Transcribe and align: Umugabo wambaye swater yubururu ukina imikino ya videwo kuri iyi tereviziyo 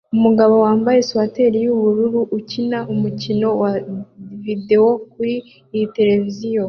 Umugabo 0.15 0.55
wambaye 0.65 0.99
swater 1.07 1.51
yubururu 1.63 2.21
ukina 2.37 2.79
imikino 2.93 3.47
ya 3.61 3.77
videwo 4.45 4.89
kuri 5.11 5.35
iyi 5.73 5.85
tereviziyo 5.95 6.59